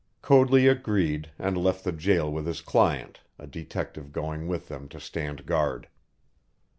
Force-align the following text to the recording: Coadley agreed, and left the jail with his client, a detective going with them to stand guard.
Coadley 0.23 0.67
agreed, 0.67 1.29
and 1.37 1.55
left 1.55 1.83
the 1.83 1.91
jail 1.91 2.27
with 2.33 2.47
his 2.47 2.61
client, 2.61 3.19
a 3.37 3.45
detective 3.45 4.11
going 4.11 4.47
with 4.47 4.67
them 4.67 4.89
to 4.89 4.99
stand 4.99 5.45
guard. 5.45 5.89